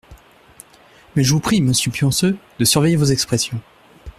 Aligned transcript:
Mais 1.15 1.23
je 1.23 1.31
vous 1.31 1.39
prie, 1.39 1.61
monsieur 1.61 1.91
Pionceux, 1.91 2.35
de 2.57 2.65
surveiller 2.65 2.95
vos 2.95 3.05
expressions. 3.05 3.61